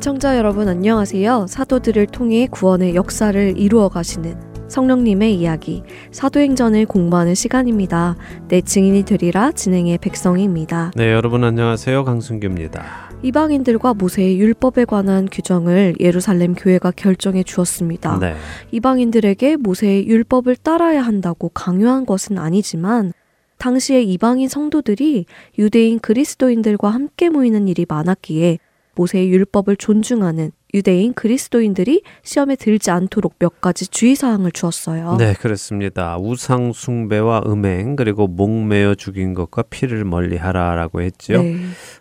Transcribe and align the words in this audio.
애청자 0.00 0.38
여러분 0.38 0.66
안녕하세요. 0.66 1.44
사도들을 1.46 2.06
통해 2.06 2.48
구원의 2.50 2.94
역사를 2.94 3.58
이루어 3.58 3.90
가시는 3.90 4.34
성령님의 4.68 5.34
이야기 5.34 5.82
사도행전을 6.10 6.86
공부하는 6.86 7.34
시간입니다. 7.34 8.16
내 8.48 8.62
증인이 8.62 9.02
되리라 9.02 9.52
진행의 9.52 9.98
백성입니다. 9.98 10.92
네, 10.96 11.12
여러분 11.12 11.44
안녕하세요. 11.44 12.04
강순규입니다. 12.04 13.10
이방인들과 13.22 13.92
모세의 13.92 14.40
율법에 14.40 14.86
관한 14.86 15.28
규정을 15.30 15.96
예루살렘 16.00 16.54
교회가 16.54 16.92
결정해 16.92 17.42
주었습니다. 17.42 18.20
네. 18.20 18.36
이방인들에게 18.70 19.56
모세의 19.56 20.08
율법을 20.08 20.56
따라야 20.56 21.02
한다고 21.02 21.50
강요한 21.50 22.06
것은 22.06 22.38
아니지만 22.38 23.12
당시에 23.58 24.00
이방인 24.00 24.48
성도들이 24.48 25.26
유대인 25.58 25.98
그리스도인들과 25.98 26.88
함께 26.88 27.28
모이는 27.28 27.68
일이 27.68 27.84
많았기에 27.86 28.60
모세의 29.00 29.30
율법을 29.30 29.76
존중하는 29.76 30.52
유대인 30.74 31.14
그리스도인들이 31.14 32.02
시험에 32.22 32.54
들지 32.54 32.90
않도록 32.90 33.36
몇 33.38 33.60
가지 33.60 33.88
주의사항을 33.88 34.52
주었어요. 34.52 35.16
네, 35.16 35.32
그렇습니다. 35.32 36.16
우상 36.18 36.72
숭배와 36.72 37.42
음행 37.46 37.96
그리고 37.96 38.28
목매어 38.28 38.94
죽인 38.94 39.34
것과 39.34 39.62
피를 39.62 40.04
멀리하라라고 40.04 41.00
했죠. 41.00 41.42
네. 41.42 41.56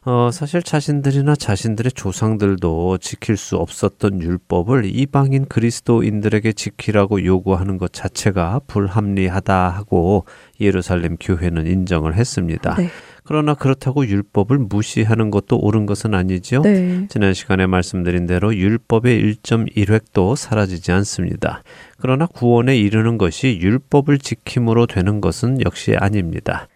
어, 0.05 0.29
사실 0.31 0.61
자신들이나 0.61 1.35
자신들의 1.35 1.93
조상들도 1.93 2.99
지킬 2.99 3.37
수 3.37 3.55
없었던 3.55 4.21
율법을 4.21 4.85
이방인 4.85 5.45
그리스도인들에게 5.45 6.51
지키라고 6.51 7.25
요구하는 7.25 7.77
것 7.77 7.93
자체가 7.93 8.61
불합리하다 8.67 9.69
하고 9.69 10.25
예루살렘 10.59 11.15
교회는 11.17 11.65
인정을 11.65 12.15
했습니다. 12.15 12.75
네. 12.75 12.89
그러나 13.29 13.53
그렇다고 13.53 14.07
율법을 14.07 14.57
무시하는 14.57 15.29
것도 15.29 15.59
옳은 15.59 15.85
것은 15.85 16.15
아니지요. 16.15 16.63
네. 16.63 17.05
지난 17.09 17.35
시간에 17.35 17.67
말씀드린 17.67 18.25
대로 18.25 18.55
율법의 18.55 19.21
1.1획도 19.21 20.35
사라지지 20.35 20.91
않습니다. 20.93 21.61
그러나 21.99 22.25
구원에 22.25 22.75
이르는 22.75 23.19
것이 23.19 23.59
율법을 23.61 24.17
지킴으로 24.17 24.87
되는 24.87 25.21
것은 25.21 25.59
역시 25.63 25.95
아닙니다. 25.95 26.67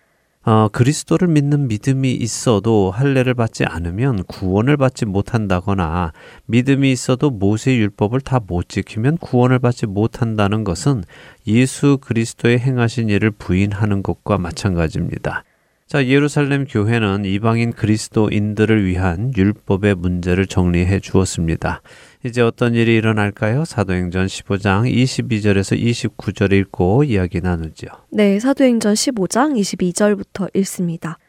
어, 0.45 0.67
그리스도를 0.71 1.27
믿는 1.27 1.67
믿음이 1.69 2.13
있어도 2.13 2.91
할례를 2.91 3.33
받지 3.33 3.65
않으면 3.65 4.23
구원을 4.25 4.77
받지 4.77 5.07
못한다거나 5.07 6.13
믿음이 6.45 6.91
있어도 6.91 7.31
모세 7.31 7.75
율법을 7.75 8.21
다 8.21 8.39
못 8.45 8.69
지키면 8.69 9.17
구원을 9.17 9.57
받지 9.57 9.87
못한다는 9.87 10.63
것은 10.63 11.03
예수 11.47 11.97
그리스도의 11.99 12.59
행하신 12.59 13.09
일을 13.09 13.31
부인하는 13.31 14.03
것과 14.03 14.37
마찬가지입니다. 14.37 15.43
자, 15.87 16.05
예루살렘 16.07 16.65
교회는 16.65 17.25
이방인 17.25 17.71
그리스도인들을 17.71 18.85
위한 18.85 19.31
율법의 19.35 19.95
문제를 19.95 20.47
정리해 20.47 20.99
주었습니다. 20.99 21.81
이제 22.25 22.41
어떤 22.41 22.73
일이 22.73 22.95
일어날까요? 22.95 23.65
사도행전 23.65 24.25
15장 24.27 24.91
22절에서 24.91 25.79
29절 25.79 26.53
읽고 26.53 27.03
이야기 27.03 27.41
나누죠. 27.41 27.87
네, 28.09 28.39
사도행전 28.39 28.93
15장 28.93 29.59
22절부터 29.59 30.55
읽습니다. 30.55 31.19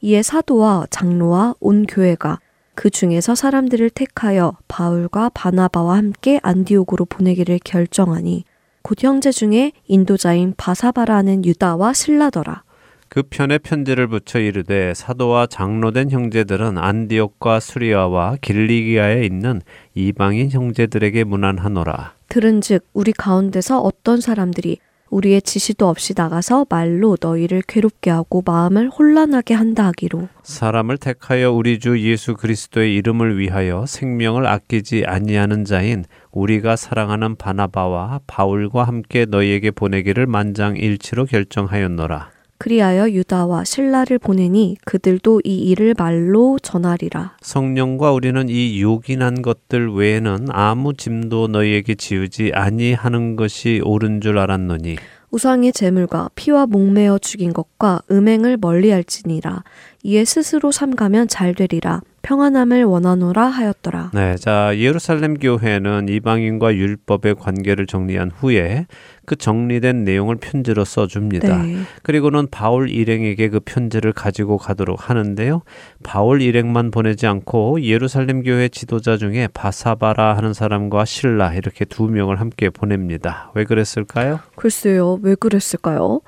이에 0.00 0.22
사도와 0.22 0.86
장로와 0.90 1.54
온 1.60 1.86
교회가 1.86 2.40
그 2.74 2.90
중에서 2.90 3.34
사람들을 3.34 3.90
택하여 3.90 4.56
바울과 4.68 5.30
바나바와 5.30 5.96
함께 5.96 6.40
안디옥으로 6.42 7.04
보내기를 7.06 7.58
결정하니 7.64 8.44
곧 8.82 9.02
형제 9.02 9.32
중에 9.32 9.72
인도자인 9.86 10.54
바사바라는 10.56 11.44
유다와 11.44 11.92
신라더라. 11.92 12.62
그 13.08 13.22
편에 13.22 13.58
편지를 13.58 14.06
붙여 14.06 14.38
이르되 14.38 14.92
사도와 14.94 15.46
장로된 15.46 16.10
형제들은 16.10 16.78
안디옥과 16.78 17.60
수리아와 17.60 18.36
길리기아에 18.40 19.24
있는 19.24 19.62
이방인 19.94 20.50
형제들에게 20.50 21.24
문안하노라. 21.24 22.12
들은즉 22.28 22.84
우리 22.92 23.12
가운데서 23.12 23.80
어떤 23.80 24.20
사람들이 24.20 24.78
우리의 25.10 25.40
지시도 25.40 25.88
없이 25.88 26.12
나가서 26.14 26.66
말로 26.68 27.16
너희를 27.18 27.62
괴롭게 27.66 28.10
하고 28.10 28.42
마음을 28.44 28.90
혼란하게 28.90 29.54
한다 29.54 29.86
하기로 29.86 30.28
사람을 30.42 30.98
택하여 30.98 31.50
우리 31.50 31.78
주 31.78 31.98
예수 32.00 32.34
그리스도의 32.34 32.94
이름을 32.96 33.38
위하여 33.38 33.86
생명을 33.86 34.46
아끼지 34.46 35.04
아니하는 35.06 35.64
자인 35.64 36.04
우리가 36.30 36.76
사랑하는 36.76 37.36
바나바와 37.36 38.20
바울과 38.26 38.84
함께 38.84 39.24
너희에게 39.24 39.70
보내기를 39.70 40.26
만장일치로 40.26 41.24
결정하였노라. 41.24 42.37
그리하여 42.58 43.10
유다와 43.10 43.64
신라를 43.64 44.18
보내니 44.18 44.76
그들도 44.84 45.42
이 45.44 45.56
일을 45.58 45.94
말로 45.96 46.58
전하리라. 46.60 47.36
성령과 47.40 48.12
우리는 48.12 48.48
이 48.48 48.82
요긴한 48.82 49.42
것들 49.42 49.92
외에는 49.92 50.48
아무 50.50 50.94
짐도 50.94 51.48
너희에게 51.48 51.94
지우지 51.94 52.52
아니하는 52.54 53.36
것이 53.36 53.80
옳은 53.84 54.20
줄 54.20 54.38
알았노니. 54.38 54.96
우상의 55.30 55.72
재물과 55.72 56.30
피와 56.34 56.66
목매어 56.66 57.18
죽인 57.18 57.52
것과 57.52 58.00
음행을 58.10 58.56
멀리할지니라. 58.60 59.62
이에 60.02 60.24
스스로 60.24 60.72
삼가면 60.72 61.28
잘 61.28 61.54
되리라 61.54 62.00
평안함을 62.28 62.84
원하노라 62.84 63.46
하였더라. 63.46 64.10
네, 64.12 64.36
자 64.36 64.76
예루살렘 64.76 65.38
교회는 65.38 66.10
이방인과 66.10 66.74
율법의 66.74 67.36
관계를 67.36 67.86
정리한 67.86 68.30
후에 68.30 68.86
그 69.24 69.34
정리된 69.34 70.04
내용을 70.04 70.36
편지로 70.36 70.84
써줍니다. 70.84 71.62
네. 71.62 71.78
그리고는 72.02 72.46
바울 72.50 72.90
일행에게 72.90 73.48
그 73.48 73.60
편지를 73.60 74.12
가지고 74.12 74.58
가도록 74.58 75.08
하는데요. 75.08 75.62
바울 76.02 76.42
일행만 76.42 76.90
보내지 76.90 77.26
않고 77.26 77.80
예루살렘 77.80 78.42
교회 78.42 78.68
지도자 78.68 79.16
중에 79.16 79.48
바사바라 79.54 80.36
하는 80.36 80.52
사람과 80.52 81.06
신라 81.06 81.54
이렇게 81.54 81.86
두 81.86 82.08
명을 82.08 82.40
함께 82.40 82.68
보냅니다. 82.68 83.50
왜 83.54 83.64
그랬을까요? 83.64 84.40
글쎄요, 84.54 85.18
왜 85.22 85.34
그랬을까요? 85.34 86.20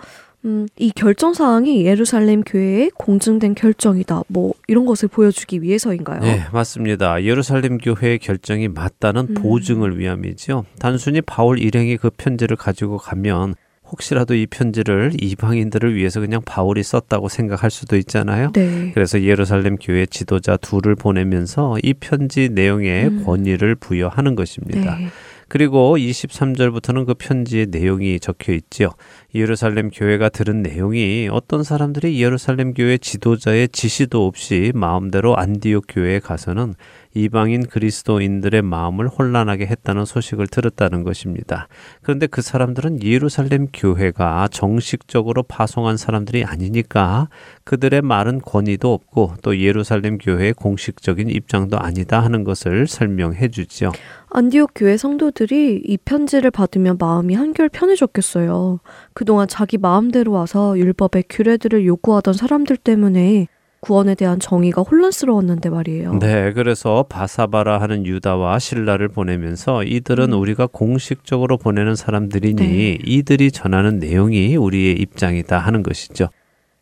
음, 0.44 0.66
이 0.78 0.90
결정 0.90 1.34
사항이 1.34 1.84
예루살렘 1.84 2.42
교회의 2.42 2.90
공증된 2.94 3.54
결정이다. 3.54 4.22
뭐 4.28 4.54
이런 4.68 4.86
것을 4.86 5.08
보여주기 5.08 5.62
위해서인가요? 5.62 6.20
네, 6.20 6.44
맞습니다. 6.52 7.22
예루살렘 7.24 7.78
교회의 7.78 8.18
결정이 8.18 8.68
맞다는 8.68 9.26
음. 9.30 9.34
보증을 9.34 9.98
위함이죠. 9.98 10.64
단순히 10.78 11.20
바울 11.20 11.58
일행이 11.58 11.96
그 11.98 12.10
편지를 12.10 12.56
가지고 12.56 12.96
가면 12.96 13.54
혹시라도 13.90 14.34
이 14.34 14.46
편지를 14.46 15.12
이방인들을 15.20 15.94
위해서 15.94 16.20
그냥 16.20 16.40
바울이 16.44 16.82
썼다고 16.82 17.28
생각할 17.28 17.70
수도 17.70 17.96
있잖아요. 17.96 18.52
네. 18.52 18.92
그래서 18.94 19.20
예루살렘 19.22 19.76
교회 19.76 20.06
지도자 20.06 20.56
둘을 20.56 20.94
보내면서 20.94 21.76
이 21.82 21.94
편지 21.94 22.48
내용에 22.50 23.06
음. 23.06 23.24
권위를 23.24 23.74
부여하는 23.74 24.36
것입니다. 24.36 24.96
네. 24.96 25.08
그리고 25.50 25.96
23절부터는 25.96 27.06
그 27.06 27.14
편지의 27.14 27.66
내용이 27.70 28.20
적혀 28.20 28.52
있지요. 28.52 28.90
예루살렘 29.34 29.90
교회가 29.90 30.28
들은 30.28 30.62
내용이 30.62 31.28
어떤 31.28 31.64
사람들이 31.64 32.22
예루살렘 32.22 32.72
교회 32.72 32.96
지도자의 32.96 33.68
지시도 33.70 34.26
없이 34.26 34.70
마음대로 34.76 35.36
안디옥 35.36 35.86
교회에 35.88 36.20
가서는 36.20 36.74
이방인 37.14 37.66
그리스도인들의 37.66 38.62
마음을 38.62 39.08
혼란하게 39.08 39.66
했다는 39.66 40.04
소식을 40.04 40.46
들었다는 40.46 41.02
것입니다. 41.02 41.66
그런데 42.02 42.28
그 42.28 42.42
사람들은 42.42 43.02
예루살렘 43.02 43.66
교회가 43.72 44.48
정식적으로 44.52 45.42
파송한 45.42 45.96
사람들이 45.96 46.44
아니니까 46.44 47.28
그들의 47.64 48.02
말은 48.02 48.40
권위도 48.42 48.92
없고 48.92 49.34
또 49.42 49.58
예루살렘 49.58 50.18
교회의 50.18 50.52
공식적인 50.52 51.28
입장도 51.28 51.80
아니다 51.80 52.20
하는 52.20 52.44
것을 52.44 52.86
설명해 52.86 53.48
주지요. 53.48 53.90
안디옥 54.32 54.72
교회 54.74 54.96
성도들이 54.96 55.82
이 55.84 55.96
편지를 55.98 56.50
받으면 56.50 56.96
마음이 56.98 57.34
한결 57.34 57.68
편해졌겠어요. 57.68 58.78
그동안 59.12 59.48
자기 59.48 59.76
마음대로 59.76 60.32
와서 60.32 60.78
율법의 60.78 61.24
규례들을 61.28 61.84
요구하던 61.84 62.34
사람들 62.34 62.76
때문에 62.76 63.48
구원에 63.80 64.14
대한 64.14 64.38
정의가 64.38 64.82
혼란스러웠는데 64.82 65.70
말이에요. 65.70 66.18
네, 66.18 66.52
그래서 66.52 67.06
바사바라 67.08 67.80
하는 67.80 68.06
유다와 68.06 68.58
신라를 68.58 69.08
보내면서 69.08 69.84
이들은 69.84 70.32
음. 70.32 70.38
우리가 70.38 70.66
공식적으로 70.66 71.56
보내는 71.56 71.96
사람들이니 71.96 72.62
네. 72.62 72.98
이들이 73.02 73.50
전하는 73.50 73.98
내용이 73.98 74.54
우리의 74.56 74.96
입장이다 74.96 75.58
하는 75.58 75.82
것이죠. 75.82 76.28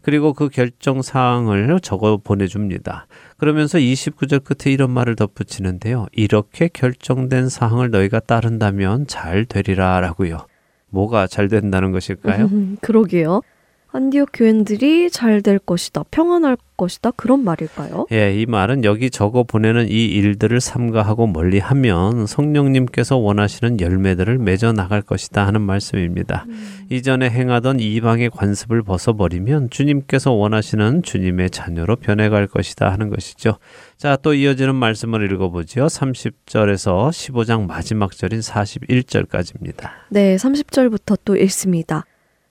그리고 0.08 0.32
그 0.32 0.48
결정 0.48 1.02
사항을 1.02 1.80
적어 1.82 2.16
보내줍니다. 2.16 3.06
그러면서 3.36 3.76
29절 3.76 4.42
끝에 4.42 4.72
이런 4.72 4.90
말을 4.90 5.16
덧붙이는데요. 5.16 6.06
이렇게 6.12 6.68
결정된 6.68 7.50
사항을 7.50 7.90
너희가 7.90 8.20
따른다면 8.20 9.06
잘 9.06 9.44
되리라 9.44 10.00
라고요. 10.00 10.46
뭐가 10.88 11.26
잘 11.26 11.48
된다는 11.48 11.92
것일까요? 11.92 12.48
그러게요. 12.80 13.42
안디옥 13.90 14.30
교인들이 14.34 15.10
잘 15.10 15.40
될 15.40 15.58
것이다, 15.58 16.02
평안할 16.10 16.56
것이다 16.76 17.12
그런 17.12 17.42
말일까요? 17.44 18.06
예, 18.12 18.34
이 18.38 18.44
말은 18.44 18.84
여기 18.84 19.08
적어 19.10 19.44
보내는 19.44 19.88
이 19.88 20.04
일들을 20.06 20.60
삼가하고 20.60 21.26
멀리하면 21.28 22.26
성령님께서 22.26 23.16
원하시는 23.16 23.80
열매들을 23.80 24.38
맺어 24.38 24.72
나갈 24.72 25.00
것이다 25.00 25.46
하는 25.46 25.62
말씀입니다. 25.62 26.44
음. 26.48 26.86
이전에 26.90 27.30
행하던 27.30 27.80
이방의 27.80 28.30
관습을 28.30 28.82
벗어버리면 28.82 29.70
주님께서 29.70 30.32
원하시는 30.32 31.02
주님의 31.02 31.50
자녀로 31.50 31.96
변해갈 31.96 32.46
것이다 32.46 32.90
하는 32.90 33.08
것이죠. 33.10 33.58
자, 33.96 34.16
또 34.16 34.34
이어지는 34.34 34.74
말씀을 34.74 35.30
읽어보죠. 35.32 35.86
30절에서 35.86 37.10
15장 37.10 37.66
마지막 37.66 38.12
절인 38.12 38.40
41절까지입니다. 38.40 39.90
네, 40.10 40.36
30절부터 40.36 41.18
또 41.24 41.36
읽습니다. 41.36 42.04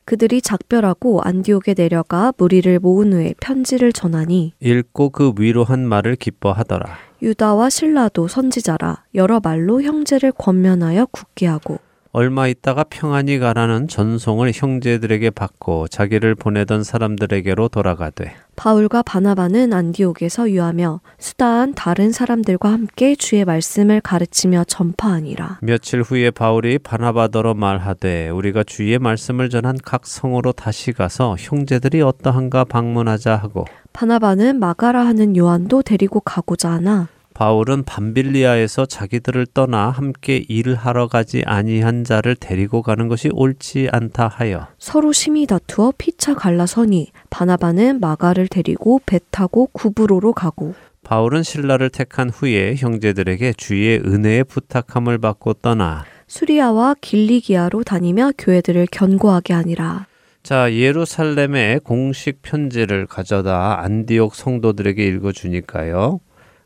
그들이 0.07 0.42
작별하고 0.42 1.19
안디옥에 1.21 1.74
내려가 1.74 2.31
무리를 2.38 2.80
모은 2.80 3.12
후에 3.12 3.33
편지를 3.42 3.92
전하니 3.92 4.54
읽고 4.62 5.09
그 5.09 5.33
위로 5.38 5.65
한 5.65 5.86
말을 5.86 6.15
기뻐하더라. 6.15 6.98
유다와 7.21 7.69
신라도 7.69 8.30
선지자라 8.30 9.04
여러 9.15 9.42
말로 9.42 9.81
형제를 9.81 10.31
권면하여 10.31 11.07
굳게 11.07 11.48
하고 11.48 11.80
얼마 12.12 12.48
있다가 12.48 12.86
평안히 12.89 13.38
가라는 13.39 13.88
전송을 13.88 14.51
형제들에게 14.54 15.30
받고 15.31 15.88
자기를 15.88 16.36
보내던 16.36 16.83
사람들에게로 16.83 17.69
돌아가되 17.69 18.33
바울과 18.56 19.04
바나바는 19.04 19.71
안디옥에서 19.71 20.50
유하며 20.50 21.01
수다한 21.19 21.75
다른 21.75 22.12
사람들과 22.12 22.71
함께 22.71 23.15
주의 23.15 23.45
말씀을 23.45 24.01
가르치며 24.01 24.63
전파하니라. 24.63 25.59
며칠 25.62 26.01
후에 26.01 26.31
바울이 26.31 26.80
바나바더러 26.80 27.54
말하되 27.54 28.30
우리가 28.30 28.63
주의 28.63 28.98
말씀을 28.98 29.50
전한 29.50 29.77
각 29.83 30.07
성으로 30.07 30.54
다시 30.54 30.92
가서 30.92 31.36
형제들이 31.38 32.01
어떠한가 32.01 32.63
방문하자 32.63 33.36
하고 33.36 33.65
바나바는 33.94 34.59
마가라 34.59 35.06
하는 35.06 35.36
요한도 35.38 35.83
데리고 35.83 36.19
가고자 36.19 36.71
하나 36.71 37.07
바울은 37.37 37.83
밤빌리아에서 37.83 38.87
자기들을 38.87 39.45
떠나 39.53 39.91
함께 39.91 40.43
일을 40.49 40.73
하러 40.73 41.07
가지 41.07 41.43
아니한 41.45 42.03
자를 42.03 42.35
데리고 42.35 42.81
가는 42.81 43.07
것이 43.07 43.29
옳지 43.31 43.89
않다 43.91 44.27
하여 44.27 44.69
서로 44.79 45.11
심히 45.11 45.45
다투어 45.45 45.93
피차 45.99 46.33
갈라서니 46.33 47.11
바나바는 47.29 47.99
마가를 47.99 48.47
데리고 48.47 48.99
배 49.05 49.19
타고 49.29 49.67
구브로로 49.71 50.33
가고 50.33 50.73
바울은 51.03 51.43
신라를 51.43 51.91
택한 51.91 52.31
후에 52.31 52.73
형제들에게 52.75 53.53
주의 53.53 53.99
은혜의 53.99 54.45
부탁함을 54.45 55.19
받고 55.19 55.53
떠나 55.61 56.05
수리아와 56.25 56.95
길리기아로 56.99 57.83
다니며 57.83 58.31
교회들을 58.39 58.87
견고하게 58.91 59.53
하니라. 59.53 60.07
자, 60.41 60.73
예루살렘의 60.73 61.81
공식 61.81 62.41
편지를 62.41 63.05
가져다 63.05 63.83
안디옥 63.83 64.33
성도들에게 64.33 65.05
읽어주니까요. 65.05 66.19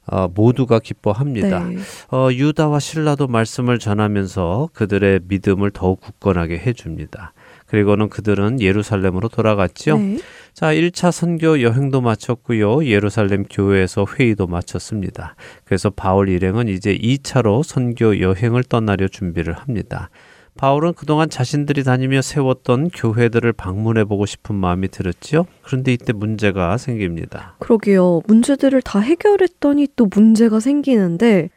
어, 0.07 0.27
모두가 0.33 0.79
기뻐합니다. 0.79 1.65
네. 1.65 1.77
어, 2.11 2.29
유다와 2.31 2.79
신라도 2.79 3.27
말씀을 3.27 3.79
전하면서 3.79 4.69
그들의 4.73 5.21
믿음을 5.27 5.71
더욱 5.71 6.01
굳건하게 6.01 6.57
해줍니다. 6.57 7.33
그리고는 7.67 8.09
그들은 8.09 8.59
예루살렘으로 8.59 9.29
돌아갔죠. 9.29 9.97
네. 9.97 10.17
자, 10.53 10.73
1차 10.73 11.11
선교 11.11 11.61
여행도 11.61 12.01
마쳤고요. 12.01 12.85
예루살렘 12.85 13.45
교회에서 13.45 14.05
회의도 14.05 14.47
마쳤습니다. 14.47 15.35
그래서 15.63 15.89
바울 15.89 16.27
일행은 16.27 16.67
이제 16.67 16.97
2차로 16.97 17.63
선교 17.63 18.19
여행을 18.19 18.63
떠나려 18.65 19.07
준비를 19.07 19.53
합니다. 19.53 20.09
바울은 20.61 20.93
그동안 20.93 21.27
자신들이 21.27 21.83
다니며 21.83 22.21
세웠던 22.21 22.89
교회들을 22.89 23.51
방문해 23.51 24.03
보고 24.03 24.27
싶은 24.27 24.53
마음이 24.53 24.89
들었지요. 24.89 25.47
그런데 25.63 25.91
이때 25.91 26.13
문제가 26.13 26.77
생깁니다. 26.77 27.55
그러게요. 27.57 28.21
문제들을 28.27 28.79
다 28.83 28.99
해결했더니 28.99 29.87
또 29.95 30.05
문제가 30.05 30.59
생기는데 30.59 31.49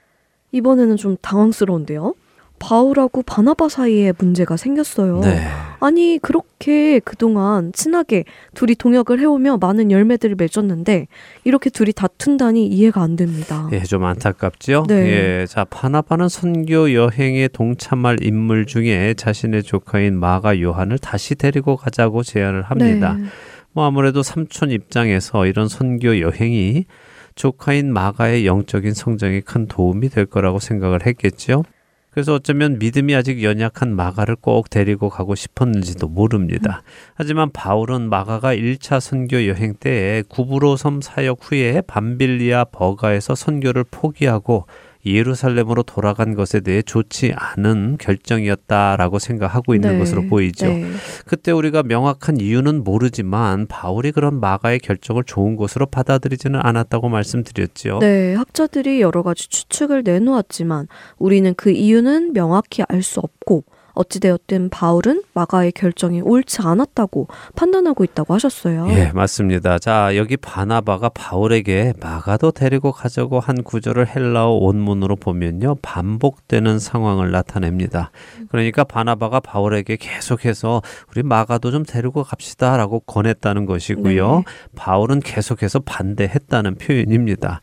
이번에는 0.52 0.96
좀 0.96 1.18
당황스러운데요. 1.20 2.14
바울하고 2.58 3.22
바나바 3.22 3.68
사이에 3.68 4.12
문제가 4.16 4.56
생겼어요. 4.56 5.20
네. 5.20 5.46
아니 5.80 6.18
그렇게 6.22 6.98
그동안 7.00 7.72
친하게 7.72 8.24
둘이 8.54 8.74
동역을 8.74 9.20
해오며 9.20 9.58
많은 9.58 9.90
열매들을 9.90 10.36
맺었는데 10.36 11.06
이렇게 11.44 11.68
둘이 11.68 11.92
다툰다니 11.92 12.66
이해가 12.66 13.02
안 13.02 13.16
됩니다. 13.16 13.68
예, 13.72 13.80
좀 13.80 14.04
안타깝죠. 14.04 14.84
네. 14.88 14.94
예, 14.94 15.46
자 15.46 15.64
바나바는 15.64 16.28
선교 16.28 16.94
여행에 16.94 17.48
동참할 17.48 18.22
인물 18.22 18.64
중에 18.64 19.14
자신의 19.14 19.62
조카인 19.64 20.18
마가 20.18 20.60
요한을 20.60 20.98
다시 20.98 21.34
데리고 21.34 21.76
가자고 21.76 22.22
제안을 22.22 22.62
합니다. 22.62 23.14
네. 23.18 23.24
뭐 23.72 23.84
아무래도 23.84 24.22
삼촌 24.22 24.70
입장에서 24.70 25.46
이런 25.46 25.68
선교 25.68 26.20
여행이 26.20 26.86
조카인 27.34 27.92
마가의 27.92 28.46
영적인 28.46 28.94
성장에 28.94 29.40
큰 29.40 29.66
도움이 29.66 30.08
될 30.08 30.24
거라고 30.24 30.60
생각을 30.60 31.04
했겠죠. 31.04 31.64
그래서 32.14 32.34
어쩌면 32.34 32.78
믿음이 32.78 33.12
아직 33.12 33.42
연약한 33.42 33.92
마가를 33.94 34.36
꼭 34.36 34.70
데리고 34.70 35.08
가고 35.08 35.34
싶었는지도 35.34 36.06
모릅니다. 36.06 36.84
하지만 37.14 37.50
바울은 37.50 38.08
마가가 38.08 38.54
1차 38.54 39.00
선교 39.00 39.48
여행 39.48 39.74
때에 39.74 40.22
구브로 40.28 40.76
섬 40.76 41.00
사역 41.00 41.38
후에 41.42 41.80
밤빌리아 41.80 42.66
버가에서 42.66 43.34
선교를 43.34 43.82
포기하고 43.90 44.66
예루살렘으로 45.06 45.82
돌아간 45.82 46.34
것에 46.34 46.60
대해 46.60 46.82
좋지 46.82 47.32
않은 47.36 47.98
결정이었다라고 48.00 49.18
생각하고 49.18 49.74
있는 49.74 49.92
네. 49.92 49.98
것으로 49.98 50.26
보이죠. 50.26 50.66
네. 50.66 50.90
그때 51.26 51.52
우리가 51.52 51.82
명확한 51.82 52.40
이유는 52.40 52.84
모르지만 52.84 53.66
바울이 53.66 54.12
그런 54.12 54.40
마가의 54.40 54.80
결정을 54.80 55.24
좋은 55.24 55.56
것으로 55.56 55.86
받아들이지는 55.86 56.58
않았다고 56.62 57.08
말씀드렸죠. 57.08 57.98
네, 58.00 58.34
학자들이 58.34 59.00
여러 59.00 59.22
가지 59.22 59.48
추측을 59.48 60.02
내놓았지만 60.04 60.88
우리는 61.18 61.54
그 61.54 61.70
이유는 61.70 62.32
명확히 62.32 62.82
알 62.88 63.04
수 63.04 63.20
없고 63.20 63.64
어찌되었든 63.94 64.68
바울은 64.70 65.22
마가의 65.34 65.72
결정이 65.72 66.20
옳지 66.20 66.62
않았다고 66.62 67.28
판단하고 67.56 68.04
있다고 68.04 68.34
하셨어요. 68.34 68.86
예, 68.90 69.12
맞습니다. 69.12 69.78
자, 69.78 70.16
여기 70.16 70.36
바나바가 70.36 71.08
바울에게 71.10 71.94
마가도 72.00 72.52
데리고 72.52 72.92
가자고 72.92 73.40
한 73.40 73.62
구절을 73.62 74.14
헬라어 74.14 74.50
원문으로 74.50 75.16
보면요. 75.16 75.76
반복되는 75.82 76.78
상황을 76.78 77.30
나타냅니다. 77.30 78.10
그러니까 78.48 78.84
바나바가 78.84 79.40
바울에게 79.40 79.96
계속해서 79.96 80.82
우리 81.10 81.22
마가도 81.22 81.70
좀 81.70 81.84
데리고 81.84 82.24
갑시다라고 82.24 83.00
권했다는 83.00 83.66
것이고요. 83.66 84.36
네. 84.36 84.42
바울은 84.76 85.20
계속해서 85.20 85.80
반대했다는 85.80 86.76
표현입니다. 86.76 87.60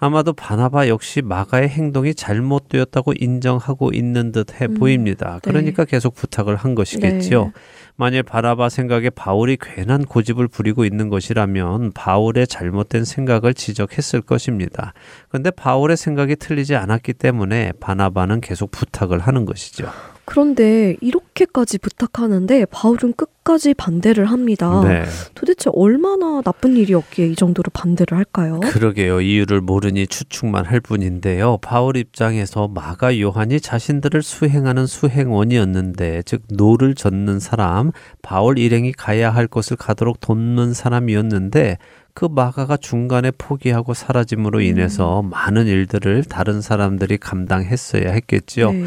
아마도 0.00 0.32
바나바 0.32 0.88
역시 0.88 1.22
마가의 1.22 1.68
행동이 1.68 2.14
잘못되었다고 2.14 3.14
인정하고 3.18 3.90
있는 3.92 4.30
듯해 4.30 4.66
음, 4.66 4.74
보입니다. 4.74 5.40
네. 5.42 5.50
그러니까 5.50 5.84
계속 5.84 6.14
부탁을 6.14 6.54
한 6.54 6.76
것이겠죠. 6.76 7.44
네. 7.44 7.60
만일 7.96 8.22
바나바 8.22 8.68
생각에 8.68 9.10
바울이 9.10 9.56
괜한 9.60 10.04
고집을 10.04 10.46
부리고 10.46 10.84
있는 10.84 11.08
것이라면 11.08 11.92
바울의 11.92 12.46
잘못된 12.46 13.04
생각을 13.04 13.54
지적했을 13.54 14.20
것입니다. 14.20 14.92
그런데 15.28 15.50
바울의 15.50 15.96
생각이 15.96 16.36
틀리지 16.36 16.76
않았기 16.76 17.14
때문에 17.14 17.72
바나바는 17.80 18.40
계속 18.40 18.70
부탁을 18.70 19.18
하는 19.18 19.44
것이죠. 19.46 19.90
그런데 20.28 20.94
이렇게까지 21.00 21.78
부탁하는데 21.78 22.66
바울은 22.66 23.14
끝까지 23.14 23.72
반대를 23.72 24.26
합니다. 24.26 24.82
네. 24.86 25.04
도대체 25.34 25.70
얼마나 25.72 26.42
나쁜 26.42 26.76
일이었기에 26.76 27.28
이 27.28 27.34
정도로 27.34 27.70
반대를 27.72 28.18
할까요? 28.18 28.60
그러게요. 28.60 29.22
이유를 29.22 29.62
모르니 29.62 30.06
추측만 30.06 30.66
할 30.66 30.80
뿐인데요. 30.80 31.56
바울 31.62 31.96
입장에서 31.96 32.68
마가 32.68 33.18
요한이 33.18 33.58
자신들을 33.62 34.20
수행하는 34.20 34.86
수행원이었는데 34.86 36.24
즉 36.26 36.42
노를 36.50 36.94
젓는 36.94 37.40
사람, 37.40 37.90
바울 38.20 38.58
일행이 38.58 38.92
가야 38.92 39.30
할 39.30 39.46
곳을 39.46 39.78
가도록 39.78 40.20
돕는 40.20 40.74
사람이었는데 40.74 41.78
그 42.18 42.24
마가가 42.24 42.76
중간에 42.76 43.30
포기하고 43.30 43.94
사라짐으로 43.94 44.60
인해서 44.60 45.20
음. 45.20 45.30
많은 45.30 45.68
일들을 45.68 46.24
다른 46.24 46.60
사람들이 46.60 47.16
감당했어야 47.16 48.10
했겠지요. 48.10 48.72
네. 48.72 48.86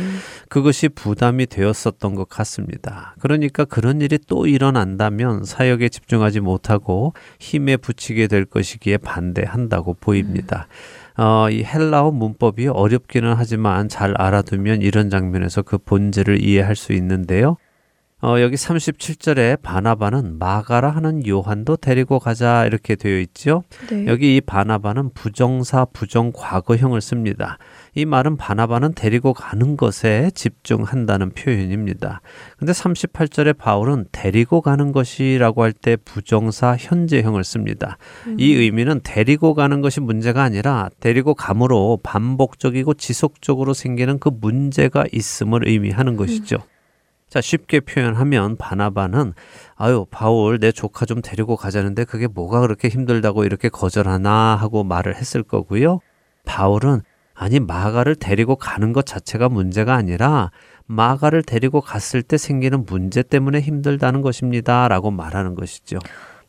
그것이 0.50 0.90
부담이 0.90 1.46
되었었던 1.46 2.14
것 2.16 2.28
같습니다. 2.28 3.16
그러니까 3.22 3.64
그런 3.64 4.02
일이 4.02 4.20
또 4.28 4.48
일어난다면 4.48 5.46
사역에 5.46 5.88
집중하지 5.88 6.42
못하고 6.42 7.14
힘에 7.40 7.78
붙이게 7.78 8.28
될 8.28 8.44
것이기에 8.44 8.98
반대한다고 8.98 9.94
보입니다. 9.94 10.68
음. 11.18 11.24
어, 11.24 11.50
이 11.50 11.64
헬라어 11.64 12.12
문법이 12.12 12.68
어렵기는 12.68 13.34
하지만 13.38 13.88
잘 13.88 14.14
알아두면 14.18 14.82
이런 14.82 15.10
장면에서 15.10 15.62
그 15.62 15.78
본질을 15.78 16.44
이해할 16.44 16.76
수 16.76 16.92
있는데요. 16.92 17.56
어, 18.24 18.40
여기 18.40 18.56
37절에 18.56 19.62
바나바는 19.64 20.38
마가라 20.38 20.92
하는 20.92 21.28
요한도 21.28 21.78
데리고 21.78 22.20
가자 22.20 22.66
이렇게 22.66 22.96
되어 22.96 23.20
있죠. 23.20 23.64
네. 23.90 24.06
여기 24.06 24.36
이 24.36 24.42
바나바는 24.42 25.14
부정사 25.16 25.86
부정 25.86 26.32
과거형을 26.32 27.02
씁니다. 27.02 27.58
이 27.96 28.06
말은 28.06 28.38
바나바는 28.38 28.94
데리고 28.94 29.34
가는 29.34 29.76
것에 29.76 30.30
집중한다는 30.36 31.32
표현입니다. 31.32 32.22
근데 32.58 32.74
38절에 32.74 33.58
바울은 33.58 34.06
데리고 34.12 34.62
가는 34.62 34.92
것이라고 34.92 35.64
할 35.64 35.72
때 35.82 35.96
부정사 35.96 36.76
현재형을 36.78 37.44
씁니다. 37.44 37.98
음. 38.28 38.36
이 38.40 38.54
의미는 38.54 39.00
데리고 39.04 39.56
가는 39.56 39.82
것이 39.82 40.00
문제가 40.00 40.44
아니라 40.44 40.90
데리고 41.00 41.34
감으로 41.34 42.00
반복적이고 42.04 42.94
지속적으로 42.96 43.74
생기는 43.74 44.20
그 44.20 44.30
문제가 44.30 45.06
있음을 45.12 45.68
의미하는 45.68 46.18
것이죠. 46.18 46.58
음. 46.58 46.81
자, 47.32 47.40
쉽게 47.40 47.80
표현하면 47.80 48.58
바나바는 48.58 49.34
아유, 49.78 50.06
바울 50.12 50.60
내 50.60 50.74
조카 50.74 51.06
좀 51.06 51.22
데리고 51.22 51.56
가자는데 51.56 52.04
그게 52.04 52.28
뭐가 52.28 52.60
그렇게 52.60 52.90
힘들다고 52.90 53.46
이렇게 53.46 53.70
거절하나 53.70 54.58
하고 54.58 54.84
말을 54.84 55.16
했을 55.16 55.42
거고요. 55.42 56.02
바울은 56.44 57.00
아니 57.34 57.62
마가를 57.62 58.16
데리고 58.16 58.58
가는 58.58 58.92
것 58.92 59.06
자체가 59.06 59.48
문제가 59.48 59.96
아니라 59.96 60.52
마가를 60.88 61.44
데리고 61.44 61.80
갔을 61.80 62.22
때 62.22 62.38
생기는 62.38 62.86
문제 62.86 63.24
때문에 63.24 63.62
힘들다는 63.62 64.22
것입니다라고 64.22 65.10
말하는 65.12 65.56
것이죠. 65.56 66.00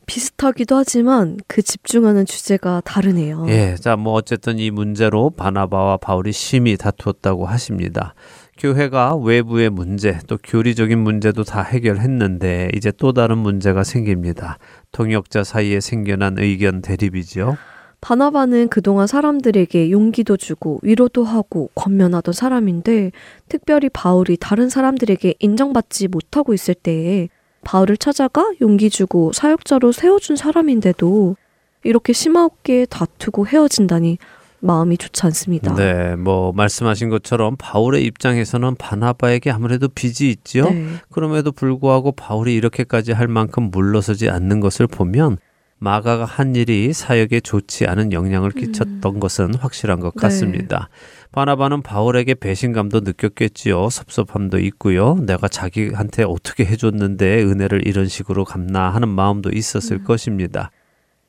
비슷하기도 0.07 0.75
하지만 0.75 1.39
그 1.47 1.62
집중하는 1.62 2.27
주제가 2.27 2.83
다르네요. 2.85 3.47
예, 3.49 3.77
자, 3.77 3.95
뭐 3.95 4.15
어쨌든 4.15 4.59
이 4.59 4.73
문제로 4.73 5.31
바나바와 5.31 5.99
바울이 5.99 6.33
심히 6.33 6.77
다투었다고 6.77 7.47
하십니다. 7.47 8.15
교회가 8.62 9.16
외부의 9.16 9.71
문제, 9.71 10.21
또 10.28 10.38
교리적인 10.40 10.97
문제도 10.97 11.42
다 11.42 11.62
해결했는데 11.62 12.71
이제 12.76 12.92
또 12.97 13.12
다른 13.12 13.38
문제가 13.38 13.83
생깁니다. 13.83 14.59
통역자 14.92 15.42
사이에 15.42 15.81
생겨난 15.81 16.38
의견 16.38 16.81
대립이죠. 16.81 17.57
바나바는 18.00 18.69
그동안 18.69 19.09
사람들에게 19.09 19.90
용기도 19.90 20.37
주고 20.37 20.78
위로도 20.83 21.25
하고 21.25 21.71
권면하던 21.75 22.33
사람인데 22.33 23.11
특별히 23.49 23.88
바울이 23.88 24.37
다른 24.37 24.69
사람들에게 24.69 25.35
인정받지 25.40 26.07
못하고 26.07 26.54
있을 26.54 26.75
때에 26.75 27.31
바울을 27.64 27.97
찾아가 27.97 28.49
용기 28.61 28.90
주고 28.90 29.33
사역자로 29.33 29.90
세워준 29.90 30.37
사람인데도 30.37 31.35
이렇게 31.83 32.12
심하게 32.12 32.87
다투고 32.87 33.49
헤어진다니 33.49 34.19
마음이 34.62 34.97
좋지 34.97 35.26
않습니다. 35.26 35.75
네, 35.75 36.14
뭐 36.16 36.52
말씀하신 36.52 37.09
것처럼 37.11 37.57
바울의 37.59 38.04
입장에서는 38.04 38.76
바나바에게 38.76 39.50
아무래도 39.50 39.88
빚이 39.88 40.31
있죠. 40.31 40.71
네. 40.71 40.87
그럼에도 41.11 41.50
불구하고 41.50 42.12
바울이 42.12 42.54
이렇게까지 42.54 43.12
할 43.12 43.26
만큼 43.26 43.71
물러서지 43.71 44.31
않는 44.31 44.61
것을 44.61 44.87
보면 44.87 45.38
마가가 45.78 46.25
한 46.25 46.54
일이 46.54 46.92
사역에 46.92 47.40
좋지 47.40 47.88
않은 47.88 48.12
영향을 48.12 48.52
끼쳤던 48.52 49.16
음. 49.16 49.21
것은 49.21 49.54
확실한 49.57 49.99
것 49.99 50.14
네. 50.14 50.21
같습니다. 50.21 50.88
네. 50.90 51.28
바나바는 51.33 51.83
바울에게 51.83 52.35
배신감도 52.35 53.00
느꼈겠지요. 53.00 53.90
섭섭함도 53.90 54.61
있고요. 54.61 55.16
내가 55.16 55.49
자기한테 55.49 56.23
어떻게 56.23 56.64
해줬는데 56.64 57.42
은혜를 57.42 57.88
이런 57.88 58.07
식으로 58.07 58.45
갚나 58.45 58.90
하는 58.90 59.09
마음도 59.09 59.50
있었을 59.50 59.99
음. 59.99 60.04
것입니다. 60.04 60.71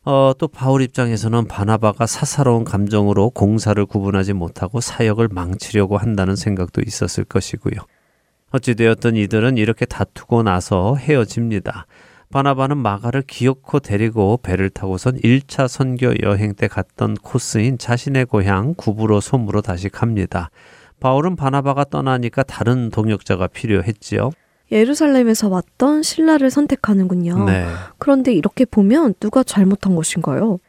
어, 0.06 0.34
또 0.38 0.50
바울 0.50 0.82
입장에서는 0.82 1.48
바나바가 1.48 2.08
사사로운 2.08 2.66
감정으로 2.66 3.30
공사를 3.30 3.84
구분하지 3.86 4.34
못하고 4.34 4.82
사역을 4.82 5.30
망치려고 5.32 5.98
한다는 5.98 6.36
생각도 6.36 6.82
있었을 6.86 7.24
것이고요. 7.24 7.76
어찌되었든 8.52 9.16
이들은 9.16 9.58
이렇게 9.58 9.86
다투고 9.86 10.44
나서 10.44 10.96
헤어집니다. 10.96 11.88
바나바는 12.32 12.78
마가를 12.78 13.22
기어코 13.22 13.80
데리고 13.80 14.40
배를 14.44 14.70
타고선 14.72 15.20
1차 15.20 15.68
선교 15.68 16.14
여행 16.24 16.54
때 16.54 16.68
갔던 16.68 17.16
코스인 17.16 17.78
자신의 17.78 18.26
고향 18.26 18.74
구브로 18.76 19.22
솜으로 19.22 19.62
다시 19.62 19.88
갑니다. 19.88 20.50
바울은 21.00 21.36
바나바가 21.36 21.86
떠나니까 21.86 22.44
다른 22.44 22.90
동역자가 22.90 23.48
필요했지요. 23.48 24.32
예루살렘에서 24.74 25.48
왔던 25.50 26.02
신라를 26.04 26.50
선택하는군요. 26.50 27.46
네. 27.46 27.68
그런데 28.00 28.34
이렇게 28.34 28.66
보면 28.66 29.14
누가 29.20 29.44
잘못한 29.44 29.96
것인가요? 29.96 30.60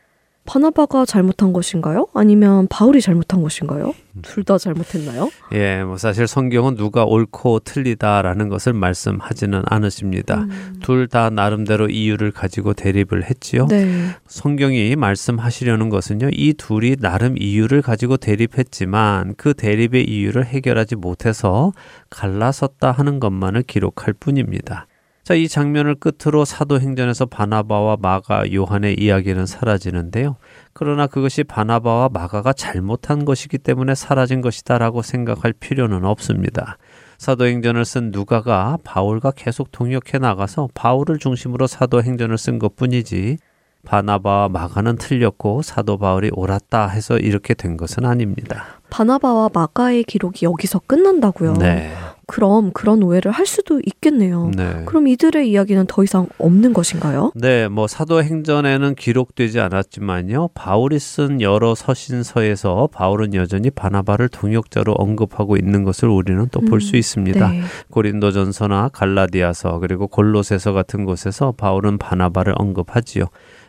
바나바가 0.46 1.06
잘못한 1.06 1.52
것인가요? 1.52 2.06
아니면 2.12 2.66
바울이 2.68 3.00
잘못한 3.00 3.42
것인가요? 3.42 3.94
둘 4.22 4.44
다 4.44 4.58
잘못했나요? 4.58 5.30
예, 5.52 5.82
뭐 5.82 5.96
사실 5.96 6.26
성경은 6.26 6.76
누가 6.76 7.04
옳고 7.04 7.60
틀리다라는 7.60 8.50
것을 8.50 8.74
말씀하지는 8.74 9.62
않으십니다. 9.64 10.42
음. 10.42 10.76
둘다 10.82 11.30
나름대로 11.30 11.88
이유를 11.88 12.30
가지고 12.30 12.74
대립을 12.74 13.24
했지요. 13.24 13.66
네. 13.68 14.10
성경이 14.28 14.96
말씀하시려는 14.96 15.88
것은요, 15.88 16.28
이 16.32 16.52
둘이 16.52 16.96
나름 16.96 17.36
이유를 17.38 17.80
가지고 17.80 18.18
대립했지만 18.18 19.34
그 19.38 19.54
대립의 19.54 20.04
이유를 20.08 20.44
해결하지 20.44 20.96
못해서 20.96 21.72
갈라섰다 22.10 22.92
하는 22.92 23.18
것만을 23.18 23.62
기록할 23.62 24.12
뿐입니다. 24.12 24.86
자, 25.24 25.32
이 25.32 25.48
장면을 25.48 25.94
끝으로 25.94 26.44
사도행전에서 26.44 27.24
바나바와 27.24 27.96
마가, 27.98 28.52
요한의 28.52 29.00
이야기는 29.00 29.46
사라지는데요. 29.46 30.36
그러나 30.74 31.06
그것이 31.06 31.44
바나바와 31.44 32.10
마가가 32.12 32.52
잘못한 32.52 33.24
것이기 33.24 33.56
때문에 33.56 33.94
사라진 33.94 34.42
것이다라고 34.42 35.00
생각할 35.00 35.54
필요는 35.54 36.04
없습니다. 36.04 36.76
사도행전을 37.16 37.86
쓴 37.86 38.10
누가가 38.10 38.76
바울과 38.84 39.30
계속 39.30 39.72
동역해 39.72 40.18
나가서 40.20 40.68
바울을 40.74 41.18
중심으로 41.18 41.68
사도행전을 41.68 42.36
쓴 42.36 42.58
것뿐이지 42.58 43.38
바나바와 43.86 44.50
마가는 44.50 44.96
틀렸고 44.96 45.62
사도 45.62 45.96
바울이 45.96 46.30
옳았다 46.34 46.88
해서 46.88 47.16
이렇게 47.16 47.54
된 47.54 47.78
것은 47.78 48.04
아닙니다. 48.04 48.80
바나바와 48.90 49.50
마가의 49.54 50.04
기록이 50.04 50.44
여기서 50.44 50.80
끝난다고요. 50.86 51.54
네. 51.54 51.94
그럼 52.26 52.72
그런 52.72 53.02
오해를 53.02 53.30
할 53.30 53.46
수도 53.46 53.80
있겠네요. 53.84 54.50
네. 54.56 54.84
그럼 54.86 55.08
이들의 55.08 55.50
이야기는 55.50 55.86
더 55.86 56.02
이상 56.02 56.26
없는 56.38 56.72
것인가요? 56.72 57.32
네, 57.34 57.68
뭐 57.68 57.86
사도행전에는 57.86 58.94
기록되지 58.94 59.60
않았지만요. 59.60 60.48
바울이 60.54 60.98
쓴 60.98 61.40
여러 61.40 61.74
서신서에서 61.74 62.88
바울은 62.92 63.34
여전히 63.34 63.70
바나바를 63.70 64.28
동역자로 64.28 64.92
언급하고 64.92 65.56
있는 65.56 65.84
것을 65.84 66.08
우리는 66.08 66.48
또 66.50 66.60
볼수 66.60 66.94
음, 66.94 66.98
있습니다. 66.98 67.48
네. 67.48 67.60
고린도전서나 67.90 68.90
갈라디아서 68.92 69.78
그리고 69.78 70.06
골로새서 70.06 70.72
같은 70.72 71.04
곳에서 71.04 71.52
바울은 71.52 71.98
바나바를 71.98 72.54
언급하지요. 72.56 73.26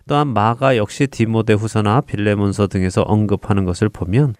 또한 0.07 0.27
마가 0.27 0.77
역시 0.77 1.07
디모데후서나 1.07 2.01
빌레몬서 2.01 2.67
등에서 2.67 3.01
언급하는 3.01 3.65
것을 3.65 3.89
보면 3.89 4.35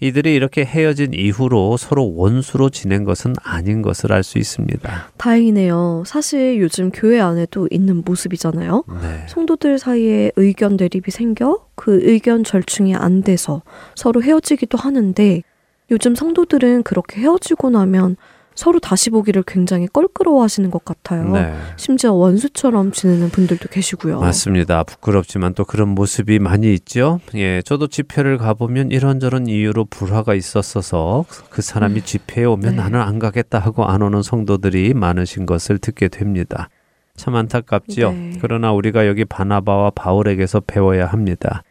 이들이 0.00 0.34
이렇게 0.34 0.64
헤어진 0.64 1.12
이후로 1.12 1.76
서로 1.76 2.14
원수로 2.16 2.70
지낸 2.70 3.04
것은 3.04 3.34
아닌 3.42 3.82
것을 3.82 4.12
알 4.12 4.22
수 4.22 4.38
있습니다. 4.38 5.12
다행이네요. 5.16 6.04
사실 6.06 6.60
요즘 6.60 6.90
교회 6.90 7.20
안에도 7.20 7.68
있는 7.70 8.02
모습이잖아요. 8.04 8.84
네. 9.02 9.26
성도들 9.28 9.78
사이에 9.78 10.32
의견 10.36 10.76
대립이 10.76 11.10
생겨 11.10 11.66
그 11.74 12.00
의견 12.02 12.44
절충이 12.44 12.94
안 12.94 13.22
돼서 13.22 13.62
서로 13.94 14.22
헤어지기도 14.22 14.78
하는데 14.78 15.42
요즘 15.90 16.14
성도들은 16.14 16.82
그렇게 16.84 17.20
헤어지고 17.20 17.70
나면 17.70 18.16
서로 18.60 18.78
다시 18.78 19.08
보기를 19.08 19.42
굉장히 19.46 19.86
껄끄러워하시는 19.86 20.70
것 20.70 20.84
같아요. 20.84 21.32
네. 21.32 21.54
심지어 21.76 22.12
원수처럼 22.12 22.92
지내는 22.92 23.30
분들도 23.30 23.70
계시고요. 23.70 24.20
맞습니다. 24.20 24.82
부끄럽지만 24.82 25.54
또 25.54 25.64
그런 25.64 25.88
모습이 25.88 26.38
많이 26.40 26.74
있죠. 26.74 27.20
예, 27.36 27.62
저도 27.62 27.86
집회를 27.86 28.36
가보면 28.36 28.90
이런저런 28.90 29.46
이유로 29.46 29.86
불화가 29.86 30.34
있었어서 30.34 31.24
그 31.48 31.62
사람이 31.62 32.00
음. 32.00 32.04
집회에 32.04 32.44
오면 32.44 32.72
네. 32.72 32.76
나는 32.76 33.00
안 33.00 33.18
가겠다 33.18 33.58
하고 33.58 33.86
안 33.86 34.02
오는 34.02 34.20
성도들이 34.20 34.92
많으신 34.92 35.46
것을 35.46 35.78
듣게 35.78 36.08
됩니다. 36.08 36.68
참 37.16 37.36
안타깝지요. 37.36 38.12
네. 38.12 38.32
그러나 38.42 38.72
우리가 38.72 39.06
여기 39.06 39.24
바나바와 39.24 39.92
바울에게서 39.94 40.60
배워야 40.60 41.06
합니다. 41.06 41.62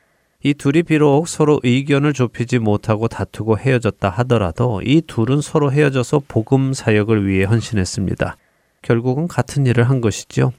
이 0.41 0.53
둘이 0.53 0.83
비록 0.83 1.27
서로 1.27 1.59
의견을 1.63 2.13
좁히지 2.13 2.59
못하고 2.59 3.09
다투고 3.09 3.57
헤어졌다 3.57 4.07
하더라도 4.07 4.81
이 4.85 5.01
둘은 5.01 5.41
서로 5.41 5.69
헤어져서 5.69 6.21
복음 6.29 6.71
사역을 6.71 7.27
위해 7.27 7.43
헌신했습니다. 7.43 8.37
결국은 8.81 9.27
같은 9.27 9.65
일을 9.65 9.89
한 9.89 9.99
것이죠. 9.99 10.53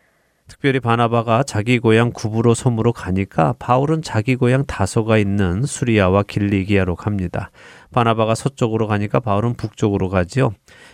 특별히 0.49 0.81
바나바가 0.81 1.45
자기 1.45 1.79
고향 1.79 2.11
구브로 2.13 2.53
섬으로 2.53 2.93
가니까 2.93 3.55
바울은 3.59 4.03
자기 4.03 4.37
고향 4.37 4.67
다소가 4.67 5.17
있는 5.17 5.63
수리아와 5.63 6.25
길리기아로 6.25 6.95
갑니다. 6.95 7.51
바나바가 7.93 8.35
서쪽으로 8.35 8.87
가니까 8.87 9.21
바울은 9.21 9.55
북쪽으로 9.55 10.09
가지요. 10.09 10.53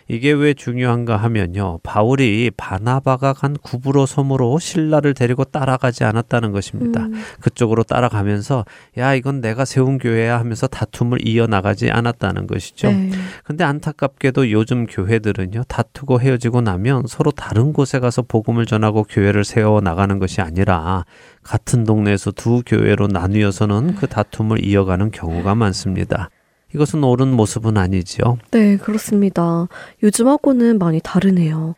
이게 0.09 0.33
왜 0.33 0.55
중요한가 0.55 1.17
하면요. 1.17 1.79
바울이 1.83 2.51
바나바가 2.57 3.33
간 3.33 3.57
구브로 3.61 4.07
섬으로 4.07 4.59
신라를 4.59 5.15
데리고 5.15 5.45
따라가지 5.45 6.05
않았다는 6.05 6.53
것입니다. 6.53 7.03
음. 7.03 7.15
그쪽으로 7.41 7.83
따라가면서 7.83 8.65
야 8.99 9.15
이건 9.15 9.41
내가 9.41 9.65
세운 9.65 9.99
교회야 9.99 10.39
하면서 10.39 10.67
다툼을 10.67 11.27
이어나가지 11.27 11.91
않았다는 11.91 12.47
것이죠. 12.47 12.91
네. 12.91 13.11
근데 13.45 13.65
안타깝게도 13.65 14.51
요즘 14.53 14.87
교회들은요. 14.87 15.65
다투고 15.69 16.21
헤어지고 16.21 16.61
나면 16.61 17.05
서로 17.09 17.31
다른 17.31 17.73
곳에 17.73 17.99
가서 17.99 18.23
복음을 18.23 18.65
전하고 18.65 19.05
교회를 19.05 19.45
세워 19.45 19.81
나가는 19.81 20.19
것이 20.19 20.41
아니라 20.41 21.05
같은 21.43 21.85
동네에서 21.85 22.31
두 22.33 22.63
교회로 22.65 23.09
나뉘어서는 23.09 23.97
그 23.97 24.07
다툼을 24.07 24.65
이어가는 24.65 25.11
경우가 25.11 25.55
많습니다. 25.55 26.31
이것은 26.77 27.03
옳은 27.03 27.29
모습은 27.33 27.79
아니지요. 27.79 28.37
네, 28.51 28.77
그렇습니다. 28.77 29.67
요즘하고는 30.03 30.79
많이 30.79 31.01
다르네요. 31.03 31.75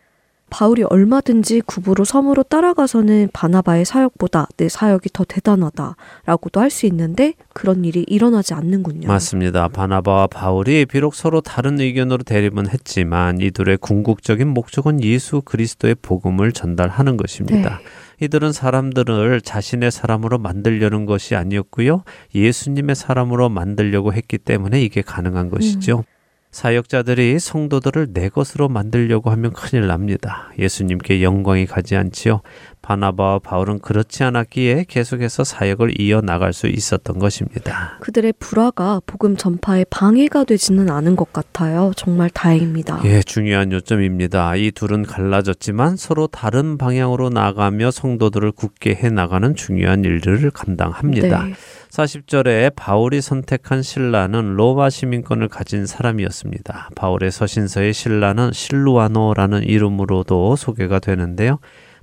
바울이 0.51 0.83
얼마든지 0.83 1.63
구부로 1.67 2.05
섬으로 2.05 2.43
따라가서는 2.43 3.29
바나바의 3.33 3.85
사역보다 3.85 4.49
내 4.57 4.69
사역이 4.69 5.11
더 5.13 5.25
대단하다라고도 5.25 6.61
할 6.61 6.69
수 6.71 6.87
있는데 6.87 7.33
그런 7.55 7.85
일이 7.85 8.05
일어나지 8.07 8.53
않는군요. 8.55 9.09
맞습니다. 9.09 9.69
바나바와 9.69 10.27
바울이 10.27 10.85
비록 10.87 11.15
서로 11.15 11.41
다른 11.41 11.81
의견으로 11.81 12.23
대립은 12.25 12.69
했지만 12.69 13.41
이들의 13.41 13.79
궁극적인 13.79 14.47
목적은 14.49 15.03
예수 15.03 15.41
그리스도의 15.43 15.97
복음을 16.03 16.53
전달하는 16.53 17.17
것입니다. 17.17 17.79
네. 17.79 17.85
이들은 18.21 18.53
사람들을 18.53 19.41
자신의 19.41 19.91
사람으로 19.91 20.39
만들려는 20.39 21.07
것이 21.07 21.35
아니었고요. 21.37 22.03
예수님의 22.35 22.97
사람으로 22.97 23.49
만들려고 23.49 24.13
했기 24.13 24.39
때문에 24.39 24.83
이게 24.83 25.03
가능한 25.03 25.49
것이죠. 25.51 25.99
음. 25.99 26.18
사역자들이 26.51 27.39
성도들을 27.39 28.09
내 28.13 28.29
것으로 28.29 28.69
만들려고 28.69 29.31
하면 29.31 29.53
큰일 29.53 29.87
납니다. 29.87 30.51
예수님께 30.59 31.23
영광이 31.23 31.67
가지 31.67 31.97
않지요. 31.97 32.41
바나바와 32.83 33.41
바울은 33.41 33.81
그렇지 33.81 34.25
않았기에 34.25 34.87
계속해서 34.89 35.45
사역을 35.45 36.01
이어 36.01 36.21
나갈 36.21 36.53
수 36.53 36.67
있었던 36.67 37.19
것입니다. 37.19 37.99
그들의 38.01 38.35
불화가 38.39 39.01
복음 39.07 39.37
전파에 39.37 39.85
방해가 39.91 40.45
되지는 40.45 40.91
않은 40.91 41.17
것 41.17 41.33
같아요. 41.33 41.93
정말 41.97 42.31
다행입니다. 42.31 43.01
예, 43.05 43.23
중요한 43.23 43.73
요점입니다. 43.73 44.57
이 44.57 44.71
둘은 44.71 45.03
갈라졌지만 45.03 45.97
서로 45.97 46.27
다른 46.27 46.79
방향으로 46.79 47.31
나가며 47.31 47.91
성도들을 47.91 48.53
굳게 48.53 48.95
해 48.95 49.11
나가는 49.11 49.55
중요한 49.55 50.05
일들을 50.05 50.51
감당합니다. 50.51 51.45
네. 51.45 51.55
40절에 51.91 52.75
바울이 52.77 53.21
선택한 53.21 53.83
신라는 53.83 54.55
로마 54.55 54.91
시민권을 54.91 55.49
가진 55.49 55.87
사람이었습니다. 55.87 56.91
바울의 56.95 57.31
서신서의 57.31 57.93
신라는 57.93 58.53
실루아노라는 58.53 59.65
이름으로도 59.65 60.57
소개가 60.57 60.99
되는데요. 60.99 61.59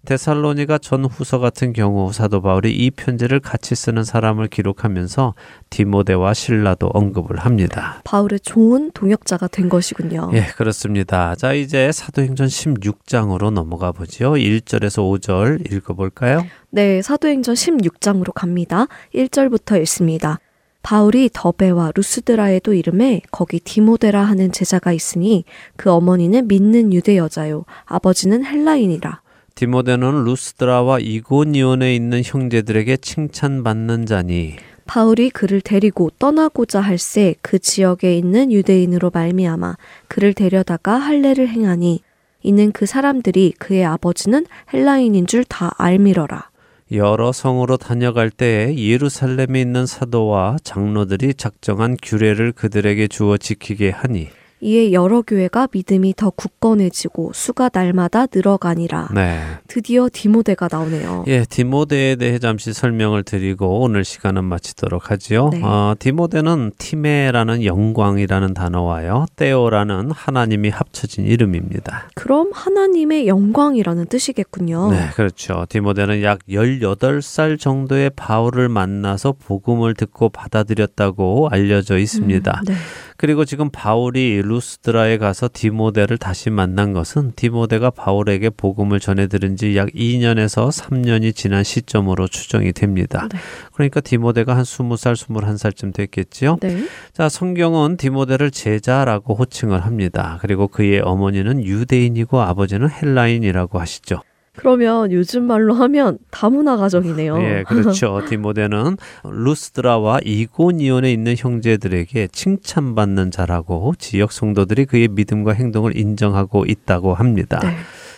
데살로니가 0.05 0.77
전후서 0.77 1.39
같은 1.39 1.73
경우 1.73 2.13
사도 2.13 2.41
바울이 2.41 2.71
이 2.71 2.91
편지를 2.91 3.39
같이 3.39 3.75
쓰는 3.75 4.03
사람을 4.03 4.47
기록하면서 4.47 5.33
디모데와 5.69 6.33
신라도 6.33 6.87
언급을 6.87 7.37
합니다. 7.37 8.01
바울의 8.05 8.39
좋은 8.39 8.91
동역자가 8.93 9.47
된 9.47 9.67
것이군요. 9.67 10.31
예, 10.33 10.45
그렇습니다. 10.55 11.35
자, 11.35 11.53
이제 11.53 11.91
사도행전 11.91 12.47
16장으로 12.47 13.51
넘어가 13.51 13.91
보죠. 13.91 14.33
1절에서 14.33 15.19
5절 15.19 15.71
읽어 15.71 15.93
볼까요? 15.93 16.45
네, 16.69 17.01
사도행전 17.01 17.55
16장으로 17.55 18.31
갑니다. 18.33 18.87
1절부터 19.13 19.79
읽습니다. 19.81 20.39
바울이 20.85 21.31
더베와 21.33 21.93
루스드라에도 21.95 22.75
이름에 22.75 23.21
거기 23.31 23.59
디모데라 23.59 24.21
하는 24.21 24.51
제자가 24.51 24.91
있으니 24.93 25.43
그 25.75 25.89
어머니는 25.89 26.47
믿는 26.47 26.93
유대 26.93 27.17
여자요 27.17 27.65
아버지는 27.85 28.45
헬라인이라 28.45 29.19
디모데는 29.55 30.25
루스드라와 30.25 30.99
이고니온에 30.99 31.95
있는 31.95 32.21
형제들에게 32.25 32.97
칭찬받는 32.97 34.05
자니 34.05 34.55
바울이 34.85 35.29
그를 35.29 35.61
데리고 35.61 36.11
떠나고자 36.19 36.81
할새 36.81 37.35
그 37.41 37.57
지역에 37.57 38.17
있는 38.17 38.51
유대인으로 38.51 39.11
말미암아 39.13 39.77
그를 40.09 40.33
데려다가 40.33 40.95
할례를 40.97 41.47
행하니 41.47 42.01
이는 42.43 42.71
그 42.73 42.85
사람들이 42.85 43.53
그의 43.57 43.85
아버지는 43.85 44.45
헬라인인 44.73 45.25
줄 45.25 45.45
다 45.45 45.71
알미러라. 45.77 46.49
여러 46.91 47.31
성으로 47.31 47.77
다녀갈 47.77 48.29
때에 48.29 48.77
예루살렘에 48.77 49.61
있는 49.61 49.85
사도와 49.87 50.57
장로들이 50.63 51.33
작정한 51.33 51.95
규례를 51.99 52.51
그들에게 52.51 53.07
주어 53.07 53.37
지키게 53.37 53.89
하니 53.89 54.27
이에 54.65 54.93
여러 54.93 55.21
교회가 55.21 55.67
믿음이 55.71 56.15
더 56.17 56.31
굳건해지고 56.31 57.33
수가 57.35 57.69
날마다 57.71 58.25
늘어가니라. 58.33 59.09
네. 59.13 59.39
드디어 59.67 60.09
디모데가 60.11 60.69
나오네요. 60.71 61.23
예, 61.27 61.45
디모데에 61.45 62.15
대해 62.15 62.39
잠시 62.39 62.73
설명을 62.73 63.21
드리고 63.21 63.81
오늘 63.81 64.03
시간은 64.03 64.43
마치도록 64.43 65.11
하지요. 65.11 65.49
네. 65.49 65.61
어, 65.63 65.93
디모데는 65.99 66.71
티메라는 66.79 67.63
영광이라는 67.63 68.55
단어와요. 68.55 69.27
떼오라는 69.35 70.09
하나님이 70.09 70.69
합쳐진 70.69 71.25
이름입니다. 71.25 72.09
그럼 72.15 72.49
하나님의 72.51 73.27
영광이라는 73.27 74.07
뜻이겠군요. 74.07 74.89
네, 74.89 75.09
그렇죠. 75.13 75.67
디모데는 75.69 76.23
약 76.23 76.39
18살 76.49 77.59
정도의 77.59 78.09
바울을 78.15 78.69
만나서 78.69 79.33
복음을 79.33 79.93
듣고 79.93 80.29
받아들였다고 80.29 81.49
알려져 81.51 81.99
있습니다. 81.99 82.51
음, 82.51 82.65
네. 82.65 82.73
그리고 83.17 83.45
지금 83.45 83.69
바울이 83.69 84.41
루스드라에 84.43 85.17
가서 85.19 85.47
디모데를 85.53 86.17
다시 86.17 86.49
만난 86.49 86.93
것은 86.93 87.33
디모데가 87.35 87.91
바울에게 87.91 88.49
복음을 88.49 88.99
전해 88.99 89.27
들은 89.27 89.55
지 89.55 89.75
약 89.75 89.89
2년에서 89.89 90.69
3년이 90.71 91.35
지난 91.35 91.63
시점으로 91.63 92.27
추정이 92.27 92.71
됩니다. 92.73 93.27
네. 93.31 93.37
그러니까 93.73 94.01
디모데가 94.01 94.55
한 94.55 94.63
20살, 94.63 95.13
21살쯤 95.15 95.93
됐겠지요. 95.93 96.57
네. 96.61 96.85
자, 97.13 97.29
성경은 97.29 97.97
디모데를 97.97 98.51
제자라고 98.51 99.35
호칭을 99.35 99.85
합니다. 99.85 100.37
그리고 100.41 100.67
그의 100.67 101.01
어머니는 101.01 101.63
유대인이고 101.63 102.41
아버지는 102.41 102.89
헬라인이라고 102.89 103.79
하시죠. 103.79 104.21
그러면 104.55 105.11
요즘 105.11 105.43
말로 105.43 105.73
하면 105.73 106.17
다문화 106.31 106.77
가정이네요. 106.77 107.41
예, 107.41 107.63
그렇죠. 107.67 108.21
디모데는 108.29 108.97
루스드라와 109.23 110.19
이고니온에 110.23 111.11
있는 111.11 111.35
형제들에게 111.37 112.27
칭찬받는 112.31 113.31
자라고 113.31 113.93
지역 113.97 114.31
성도들이 114.31 114.85
그의 114.85 115.07
믿음과 115.09 115.53
행동을 115.53 115.97
인정하고 115.97 116.65
있다고 116.65 117.13
합니다. 117.13 117.59
네. 117.61 117.75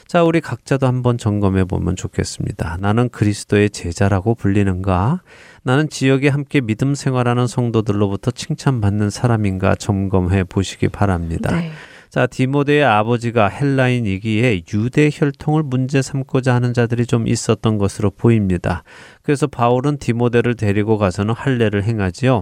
자, 0.08 0.23
우리 0.23 0.39
각자도 0.39 0.88
한번 0.88 1.17
점검해 1.17 1.65
보면 1.65 1.97
좋겠습니다. 1.97 2.78
나는 2.80 3.10
그리스도의 3.10 3.69
제자라고 3.69 4.36
불리는가? 4.36 5.21
나는 5.63 5.89
지역에 5.89 6.30
함께 6.30 6.62
믿음 6.62 6.95
생활하는 6.95 7.45
성도들로부터 7.45 8.32
칭찬받는 8.32 9.10
사람인가 9.10 9.76
점검해 9.76 10.45
보시기 10.45 10.88
바랍니다. 10.88 11.54
네. 11.54 11.71
자, 12.17 12.25
디모데의 12.25 12.84
아버지가 12.84 13.47
헬라인이기에 13.47 14.63
유대 14.73 15.12
혈통을 15.13 15.62
문제 15.62 16.01
삼고자 16.01 16.56
하는 16.56 16.73
자들이 16.73 17.06
좀 17.06 17.27
있었던 17.27 17.77
것으로 17.77 18.10
보입니다. 18.10 18.82
그래서 19.21 19.45
바울은 19.45 19.99
디모데를 19.99 20.56
데리고 20.56 20.97
가서는 20.97 21.36
할례를 21.36 21.84
행하지요. 21.84 22.41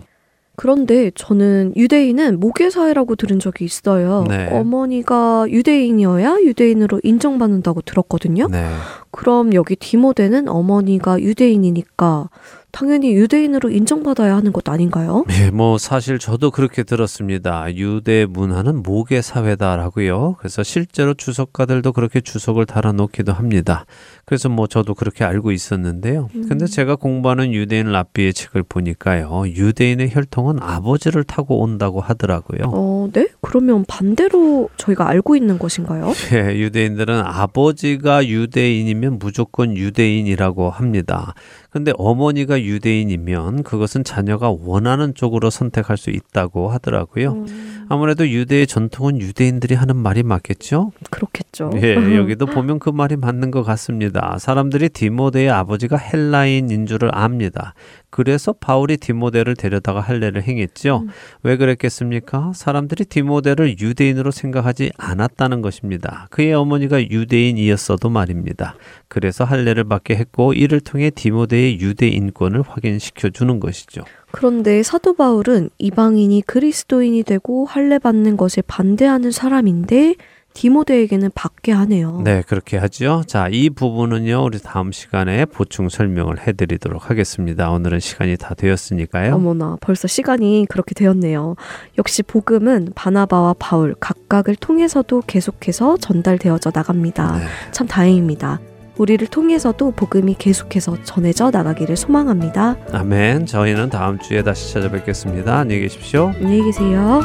그런데 0.55 1.11
저는 1.13 1.73
유대인은 1.75 2.39
모계 2.39 2.69
사회라고 2.69 3.17
들은 3.17 3.39
적이 3.39 3.65
있어요. 3.65 4.23
네. 4.29 4.47
어머니가 4.49 5.47
유대인이어야 5.49 6.37
유대인으로 6.45 7.01
인정받는다고 7.03 7.81
들었거든요. 7.81 8.47
네. 8.47 8.65
그럼 9.11 9.53
여기 9.53 9.75
디모데는 9.75 10.47
어머니가 10.47 11.19
유대인이니까 11.19 12.29
당연히 12.75 13.13
유대인으로 13.13 13.69
인정받아야 13.69 14.35
하는 14.35 14.51
것 14.51 14.67
아닌가요? 14.67 15.23
네, 15.29 15.49
뭐 15.49 15.77
사실 15.77 16.19
저도 16.19 16.51
그렇게 16.51 16.83
들었습니다. 16.83 17.73
유대 17.73 18.25
문화는 18.25 18.83
모계 18.83 19.21
사회다라고요. 19.21 20.35
그래서 20.39 20.61
실제로 20.61 21.13
주석가들도 21.13 21.93
그렇게 21.93 22.19
주석을 22.19 22.65
달아놓기도 22.65 23.31
합니다. 23.31 23.85
그래서 24.25 24.49
뭐 24.49 24.67
저도 24.67 24.93
그렇게 24.93 25.23
알고 25.23 25.53
있었는데요. 25.53 26.27
음. 26.35 26.49
근데 26.49 26.65
제가 26.65 26.97
공부하는 26.97 27.53
유대인 27.53 27.93
랍비의 27.93 28.33
책을 28.33 28.63
보니까요. 28.63 29.45
유대인의 29.47 30.13
혈통은 30.13 30.57
아버지를 30.59 31.23
타고 31.23 31.61
온다고 31.61 32.01
하더라고요. 32.01 32.63
어, 32.65 33.07
네? 33.13 33.29
그러면 33.39 33.85
반대로 33.87 34.67
저희가 34.75 35.07
알고 35.07 35.37
있는 35.37 35.59
것인가요? 35.59 36.11
네, 36.29 36.59
유대인들은 36.59 37.21
아버지가 37.21 38.27
유대인이면 38.27 39.19
무조건 39.19 39.77
유대인이라고 39.77 40.69
합니다. 40.71 41.33
근데 41.75 41.91
어머니가 41.97 42.61
유대인이면 42.61 43.63
그것은 43.63 44.05
자녀가 44.05 44.49
원하는 44.49 45.13
쪽으로 45.13 45.49
선택할 45.49 45.97
수 45.97 46.09
있다고 46.09 46.69
하더라고요. 46.69 47.33
음. 47.33 47.85
아무래도 47.89 48.25
유대의 48.29 48.65
전통은 48.65 49.19
유대인들이 49.19 49.75
하는 49.75 49.97
말이 49.97 50.23
맞겠죠? 50.23 50.93
그렇겠죠. 51.09 51.71
예, 51.83 51.95
여기도 52.15 52.45
보면 52.45 52.79
그 52.79 52.89
말이 52.89 53.17
맞는 53.17 53.51
것 53.51 53.63
같습니다. 53.63 54.37
사람들이 54.39 54.87
디모데의 54.87 55.49
아버지가 55.49 55.97
헬라인인 55.97 56.85
줄을 56.85 57.09
압니다. 57.13 57.73
그래서 58.09 58.53
바울이 58.53 58.95
디모데를 58.95 59.57
데려다가 59.57 59.99
할례를 59.99 60.43
행했죠. 60.43 61.01
음. 61.03 61.09
왜 61.43 61.57
그랬겠습니까? 61.57 62.53
사람들이 62.55 63.03
디모데를 63.03 63.79
유대인으로 63.81 64.31
생각하지 64.31 64.93
않았다는 64.97 65.61
것입니다. 65.61 66.27
그의 66.31 66.53
어머니가 66.53 67.01
유대인이었어도 67.09 68.09
말입니다. 68.09 68.75
그래서 69.15 69.45
할례를 69.45 69.85
받게 69.85 70.17
했고 70.17 70.51
이를 70.51 70.81
통해 70.81 71.09
디모데의 71.09 71.79
유대 71.79 72.05
인권을 72.05 72.63
확인시켜 72.67 73.29
주는 73.29 73.61
것이죠. 73.61 74.03
그런데 74.31 74.83
사도 74.83 75.13
바울은 75.13 75.69
이방인이 75.77 76.41
그리스도인이 76.41 77.23
되고 77.23 77.65
할례 77.65 77.97
받는 77.97 78.35
것에 78.35 78.61
반대하는 78.63 79.31
사람인데 79.31 80.15
디모데에게는 80.53 81.31
받게 81.33 81.71
하네요. 81.71 82.23
네, 82.25 82.43
그렇게 82.45 82.75
하죠. 82.75 83.23
자, 83.25 83.47
이 83.49 83.69
부분은요, 83.69 84.43
우리 84.43 84.59
다음 84.59 84.91
시간에 84.91 85.45
보충 85.45 85.87
설명을 85.87 86.45
해드리도록 86.45 87.09
하겠습니다. 87.09 87.71
오늘은 87.71 88.01
시간이 88.01 88.35
다 88.35 88.53
되었으니까요. 88.53 89.35
어머나, 89.35 89.77
벌써 89.79 90.09
시간이 90.09 90.65
그렇게 90.69 90.93
되었네요. 90.93 91.55
역시 91.97 92.21
복음은 92.21 92.89
바나바와 92.95 93.55
바울 93.59 93.95
각각을 93.97 94.57
통해서도 94.57 95.23
계속해서 95.25 95.95
전달되어져 96.01 96.71
나갑니다. 96.73 97.37
네. 97.37 97.45
참 97.71 97.87
다행입니다. 97.87 98.59
우리를 98.97 99.27
통해서도 99.27 99.91
복음이 99.91 100.35
계속해서 100.37 101.03
전해져 101.03 101.51
나가기를 101.51 101.95
소망합니다. 101.95 102.77
아멘. 102.91 103.45
저희는 103.45 103.89
다음 103.89 104.19
주에 104.19 104.43
다시 104.43 104.73
찾아뵙겠습니다. 104.73 105.59
안녕히 105.59 105.81
계십시오. 105.81 106.31
안녕히 106.35 106.63
계세요. 106.63 107.21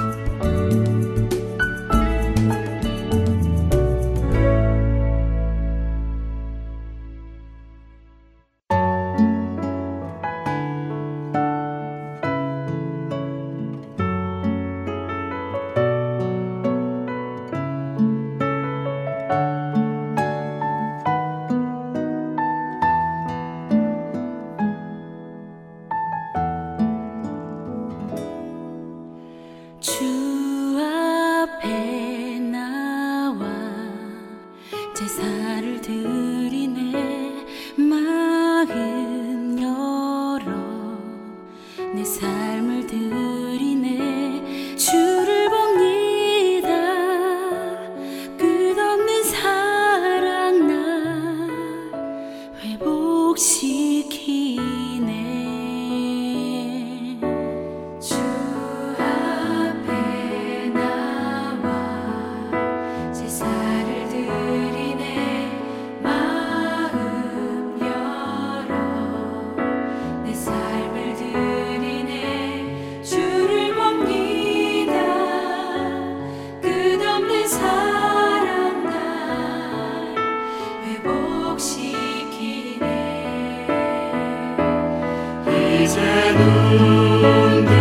miserunde 85.90 87.79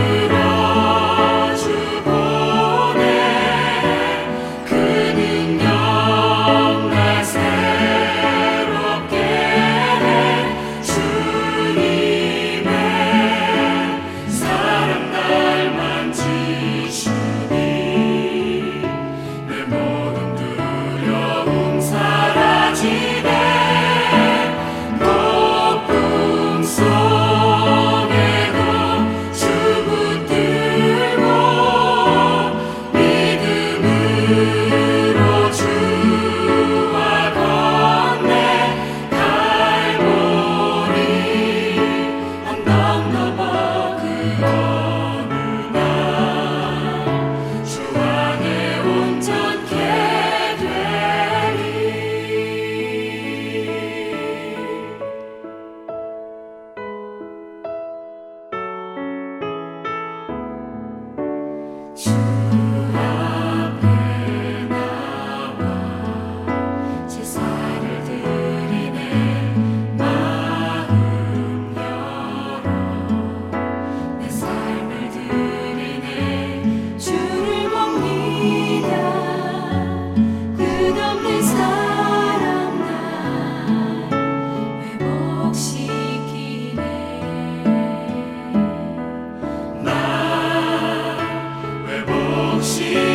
she. 92.61 93.08